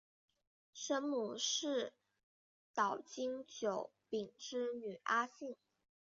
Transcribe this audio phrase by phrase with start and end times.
[0.73, 1.93] 生母是
[2.73, 5.55] 岛津久丙之女阿幸。